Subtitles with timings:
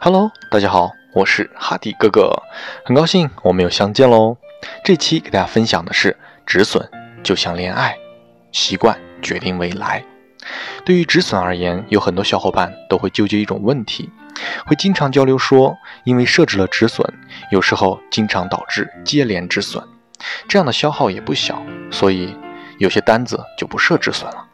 [0.00, 2.30] Hello，大家好，我是哈迪哥哥，
[2.84, 4.36] 很高兴我们又相见喽。
[4.84, 6.88] 这期给大家分享的是止损
[7.24, 7.98] 就像恋爱，
[8.52, 10.04] 习惯决定未来。
[10.84, 14.08] 对于止损而言，有很多小伙伴都会纠结一种问题，
[14.66, 17.04] 会经常交流说，因为设置了止损，
[17.50, 19.82] 有时候经常导致接连止损，
[20.48, 21.60] 这样的消耗也不小，
[21.90, 22.36] 所以
[22.78, 24.44] 有些单子就不设止损了。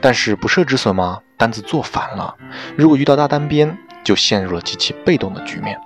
[0.00, 1.20] 但是不设止损吗？
[1.36, 2.34] 单子做反了，
[2.76, 3.76] 如果遇到大单边。
[4.04, 5.80] 就陷入了极其被动的局面，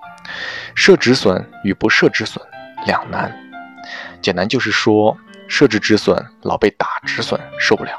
[0.74, 2.44] 设止损与不设止损
[2.84, 3.32] 两难。
[4.20, 7.92] 简单就是说，设置止损老被打止损受不了，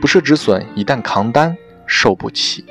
[0.00, 1.56] 不设止损一旦扛单
[1.88, 2.64] 受不起。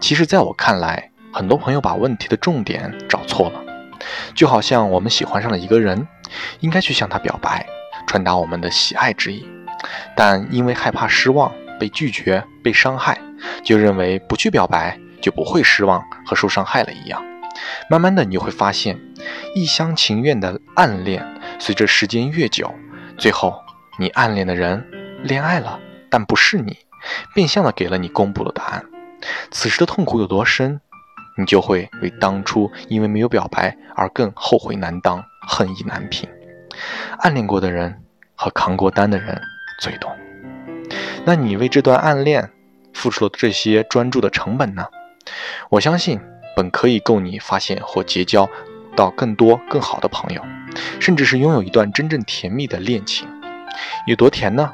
[0.00, 3.60] 其实，在我看来，很多朋友把问题的重点找错了。
[4.34, 6.08] 就好像我们喜欢上了一个人，
[6.60, 7.66] 应该去向他表白，
[8.06, 9.46] 传达我们的喜爱之意，
[10.16, 13.20] 但因为害怕失望、被拒绝、被伤害，
[13.62, 14.98] 就认为不去表白。
[15.20, 17.20] 就不会失望和受伤害了一样。
[17.90, 18.96] 慢慢的，你会发现，
[19.52, 21.26] 一厢情愿的暗恋，
[21.58, 22.72] 随着时间越久，
[23.18, 23.60] 最后
[23.98, 24.86] 你暗恋的人
[25.24, 26.78] 恋爱了，但不是你，
[27.34, 28.84] 变相的给了你公布了答案。
[29.50, 30.80] 此时的痛苦有多深，
[31.36, 36.30] 你就会为当初因为没有表白而更后悔难当，恨意难平。
[37.18, 38.04] 暗恋过的人
[38.36, 39.36] 和扛过单的人
[39.80, 40.16] 最懂。
[41.28, 42.48] 那你为这段暗恋
[42.94, 44.86] 付出了这些专注的成本呢？
[45.68, 46.18] 我相信，
[46.56, 48.48] 本可以够你发现或结交
[48.96, 50.42] 到更多更好的朋友，
[50.98, 53.28] 甚至是拥有一段真正甜蜜的恋情。
[54.06, 54.72] 有多甜呢？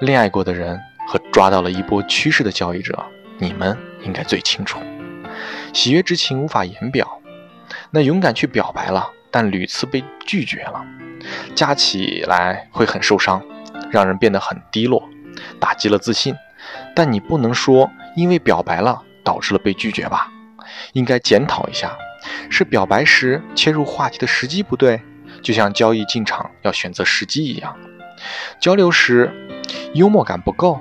[0.00, 2.98] 恋爱过的人和抓到了一波趋势的交易者，
[3.36, 4.78] 你们应该最清楚。
[5.74, 7.20] 喜悦之情无法言表，
[7.90, 10.82] 那勇敢去表白了，但屡次被拒绝了，
[11.54, 13.42] 加起来会很受伤，
[13.90, 15.06] 让人变得很低落，
[15.58, 16.34] 打击了自信。
[16.94, 19.02] 但你不能说因为表白了。
[19.22, 20.32] 导致了被拒绝吧？
[20.94, 21.94] 应该检讨一下，
[22.48, 25.00] 是表白时切入话题的时机不对，
[25.42, 27.76] 就像交易进场要选择时机一样。
[28.58, 29.30] 交流时
[29.92, 30.80] 幽默感不够，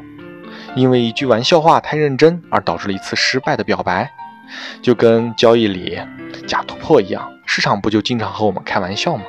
[0.73, 4.09] 因为一句玩笑话太认真而导致了一次失败的表白，
[4.81, 5.99] 就跟交易里
[6.47, 9.23] 假突破一样，市场不就经常和我们开玩笑吗？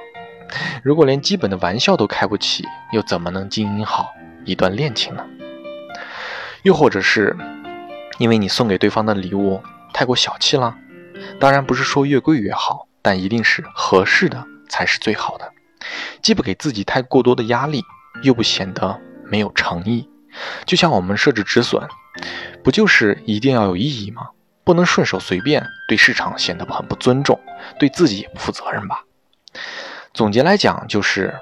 [0.85, 4.15] 如果连基本的玩笑都开不起，又怎么能经营好
[4.45, 5.25] 一段恋情呢？
[6.63, 7.37] 又或者是？
[8.19, 9.63] 因为你送给对方的礼物
[9.95, 10.77] 太过小气了，
[11.39, 15.51] 当然不是说越贵越好，但一定是合适的才是最好的。
[16.21, 17.83] 既不给自己太过多的压力，
[18.23, 20.07] 又不显得没有诚意。
[20.67, 21.89] 就像我们设置止损，
[22.63, 24.29] 不就是一定要有意义吗？
[24.65, 27.41] 不能顺手随便，对市场显得很不尊重，
[27.79, 29.05] 对自己也不负责任吧？
[30.13, 31.35] 总结来讲，就是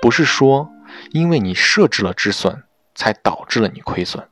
[0.00, 0.70] 不是说
[1.10, 2.64] 因为你设置了止损，
[2.94, 4.28] 才导致了你亏损，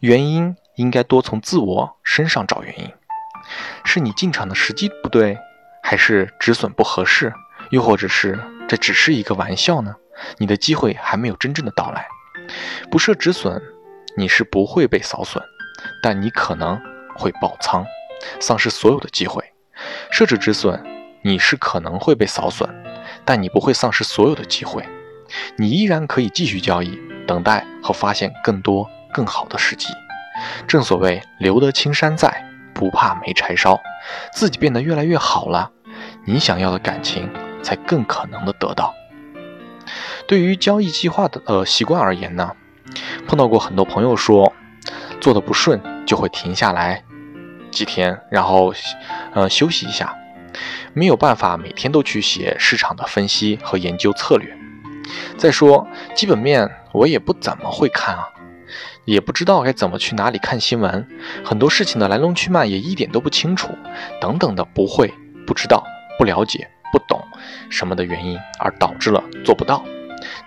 [0.00, 0.56] 原因。
[0.76, 2.92] 应该多从自我身上找原因，
[3.84, 5.38] 是你进场的时机不对，
[5.84, 7.32] 还是止损不合适，
[7.70, 9.94] 又或者是这只是一个玩笑呢？
[10.36, 12.08] 你的机会还没有真正的到来。
[12.90, 13.62] 不设止损，
[14.16, 15.40] 你是不会被扫损，
[16.02, 16.76] 但你可能
[17.14, 17.86] 会爆仓，
[18.40, 19.44] 丧失所有的机会。
[20.10, 20.84] 设置止损，
[21.22, 22.68] 你是可能会被扫损，
[23.24, 24.84] 但你不会丧失所有的机会，
[25.56, 29.88] 你依然可以继续交易，等待和发现更多更好的时机。
[30.66, 33.80] 正所谓留得青山在，不怕没柴烧。
[34.32, 35.70] 自己变得越来越好了，
[36.26, 37.30] 你想要的感情
[37.62, 38.94] 才更可能的得到。
[40.26, 42.52] 对于交易计划的呃习惯而言呢，
[43.26, 44.52] 碰到过很多朋友说，
[45.20, 47.04] 做的不顺就会停下来
[47.70, 48.74] 几天，然后
[49.34, 50.16] 呃休息一下，
[50.92, 54.56] 没有办法每天都去写市场的分析和研究策略。
[55.36, 58.28] 再说基本面我也不怎么会看啊。
[59.04, 61.06] 也不知道该怎么去哪里看新闻，
[61.44, 63.68] 很多事情的来龙去脉也一点都不清楚，
[64.20, 65.12] 等等的不会、
[65.46, 65.84] 不知道、
[66.18, 67.22] 不了解、不懂
[67.68, 69.84] 什么的原因，而导致了做不到，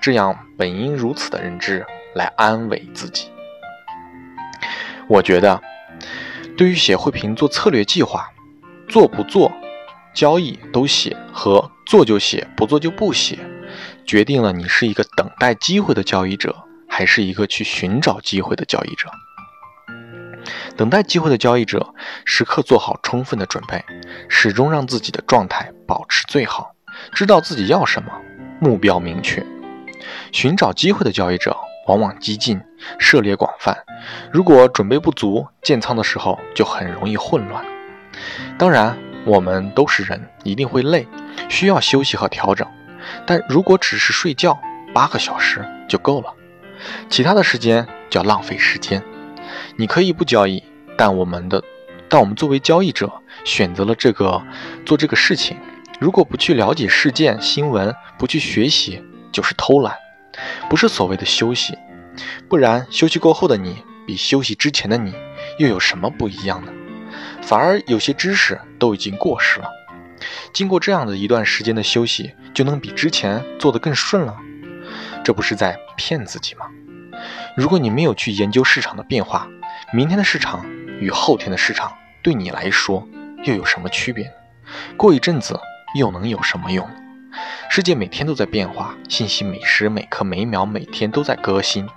[0.01, 1.85] 这样本应如此的认知
[2.15, 3.29] 来安慰自己。
[5.07, 5.61] 我觉得，
[6.57, 8.27] 对于写汇评做策略计划，
[8.89, 9.53] 做不做
[10.15, 13.37] 交易都写和做就写不做就不写，
[14.07, 16.55] 决定了你是一个等待机会的交易者。
[16.89, 19.07] 还是一个去寻找机会的交易者，
[20.75, 21.93] 等待机会的交易者，
[22.25, 23.83] 时刻做好充分的准备，
[24.29, 26.73] 始终让自己的状态保持最好，
[27.11, 28.11] 知道自己要什么，
[28.59, 29.45] 目标明确。
[30.31, 31.55] 寻找机会的交易者
[31.87, 32.59] 往往激进，
[32.97, 33.77] 涉猎广泛，
[34.31, 37.63] 如果准备不足，建仓的时候就很容易混乱。
[38.57, 41.05] 当然，我们都是人，一定会累，
[41.47, 42.65] 需要休息和调整。
[43.25, 44.59] 但如果只是睡觉，
[44.93, 46.33] 八个小时就够了。
[47.09, 49.03] 其他的时间叫浪费时间。
[49.75, 50.63] 你可以不交易，
[50.97, 51.63] 但我们的，
[52.09, 53.11] 但我们作为交易者，
[53.43, 54.41] 选择了这个
[54.85, 55.57] 做这个事情。
[55.99, 59.95] 如果不去了解事件新闻，不去学习，就是偷懒，
[60.69, 61.77] 不是所谓的休息。
[62.47, 65.13] 不然，休息过后的你，比休息之前的你，
[65.57, 66.71] 又有什么不一样呢？
[67.41, 69.67] 反而有些知识都已经过时了。
[70.53, 74.37] 经过这样的一段时间的休息，就能比之前做得更顺了。
[75.23, 76.67] 这不是在骗自己吗？
[77.55, 79.47] 如果你没有去研究市场的变化，
[79.93, 80.65] 明天的市场
[80.99, 83.07] 与后天的市场对你来说
[83.43, 84.31] 又有什么区别？
[84.95, 85.59] 过一阵子。
[85.95, 86.87] 又能有什么用？
[87.69, 91.87] 世界每天都在变化，信息每时每刻每秒每天都在更新。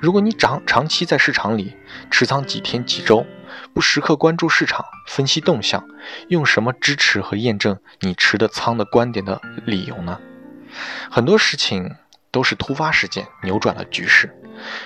[0.00, 1.76] 如果你长长期在市场里
[2.08, 3.26] 持仓几天几周，
[3.74, 5.86] 不时刻关注市场分析动向，
[6.28, 10.20] 用什么支持和验证你持的仓的观点的理由呢？
[11.10, 11.96] 很多事情
[12.30, 14.34] 都是突发事件扭转了局势，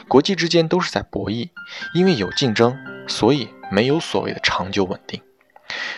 [0.09, 1.51] 国际之间都是在博弈，
[1.95, 2.77] 因为有竞争，
[3.07, 5.23] 所以没有所谓的长久稳定。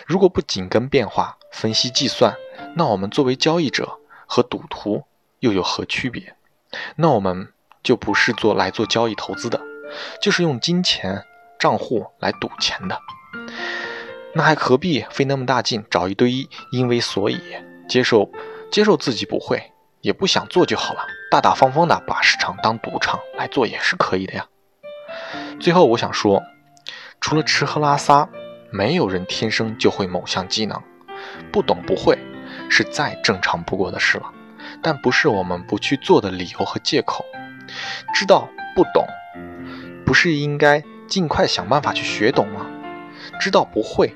[0.05, 2.35] 如果不紧跟变化分析计算，
[2.75, 5.05] 那我们作为交易者和赌徒
[5.39, 6.35] 又有何区别？
[6.95, 7.51] 那我们
[7.81, 9.61] 就不是做来做交易投资的，
[10.21, 11.23] 就是用金钱
[11.59, 12.97] 账户来赌钱的。
[14.33, 17.39] 那还何必费那么大劲找一堆因为所以
[17.87, 18.31] 接受
[18.71, 19.71] 接受自己不会
[20.01, 24.47] 也不想做就好了，大大方方的把市场当赌场来做也是可以的呀。
[25.59, 26.41] 最后我想说，
[27.19, 28.29] 除了吃喝拉撒，
[28.71, 30.81] 没有人天生就会某项技能，
[31.51, 32.17] 不懂不会。
[32.71, 34.31] 是再正常不过的事了，
[34.81, 37.25] 但不是我们不去做的理由和借口。
[38.13, 39.05] 知道不懂，
[40.05, 42.67] 不是应该尽快想办法去学懂吗？
[43.39, 44.15] 知道不会，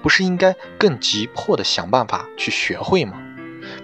[0.00, 3.20] 不是应该更急迫的想办法去学会吗？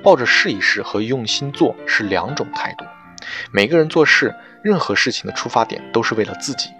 [0.02, 2.84] 抱着试一试和用心做是两种态度。
[3.50, 6.70] 每个人做事，任何事情的出发点都是为了自己。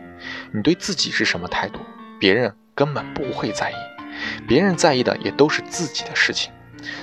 [0.52, 1.80] 你对自己是什么态度，
[2.18, 3.74] 别人根本不会在意，
[4.46, 6.52] 别人在意的也都是自己的事情。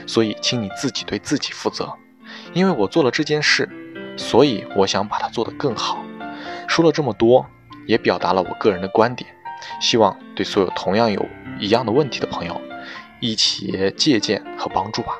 [0.07, 1.91] 所以，请你自己对自己负责。
[2.53, 3.67] 因为我做了这件事，
[4.15, 6.03] 所以我想把它做得更好。
[6.67, 7.45] 说了这么多，
[7.87, 9.29] 也表达了我个人的观点，
[9.79, 11.25] 希望对所有同样有
[11.59, 12.59] 一样的问题的朋友，
[13.19, 15.17] 一起借鉴和帮助吧。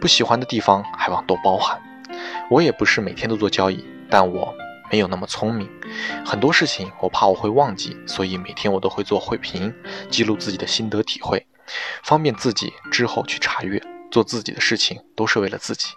[0.00, 1.80] 不喜欢的地方还望多包涵。
[2.50, 4.54] 我也不是每天都做交易，但我
[4.90, 5.70] 没有那么聪明，
[6.24, 9.72] 很多事情我怕我会忘记，所以每天我都会做汇评，
[10.10, 11.46] 记录自己的心得体会。
[12.02, 13.80] 方便自己之后去查阅，
[14.10, 15.90] 做自己的事情都是为了自己，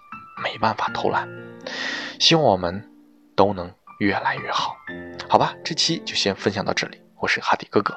[0.44, 1.28] 没办法偷懒。
[2.20, 2.88] 希望我们
[3.36, 3.72] 都能
[4.04, 4.76] 越来越好，
[5.30, 5.54] 好吧？
[5.64, 7.96] 这期就先分享到这里，我是哈迪哥哥。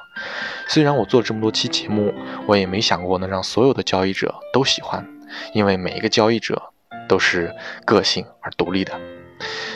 [0.65, 2.13] 虽然我做了这么多期节目，
[2.47, 5.05] 我也没想过能让所有的交易者都喜欢，
[5.53, 6.71] 因为每一个交易者
[7.09, 7.53] 都是
[7.85, 8.97] 个性而独立的。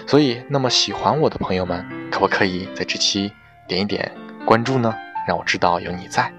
[0.07, 3.33] 所以，那么喜欢我的朋友们，可不可以在这期
[3.67, 4.09] 点一点
[4.45, 4.95] 关注呢？
[5.27, 6.31] 让我知道有你在。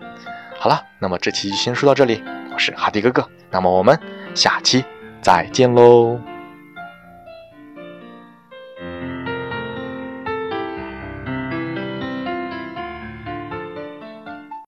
[0.58, 2.24] 好了，那么这期就先说到这里。
[2.50, 3.98] 我是哈迪哥哥，那么我们
[4.34, 4.84] 下期
[5.20, 6.31] 再见喽。